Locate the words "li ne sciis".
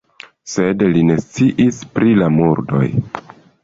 0.95-1.81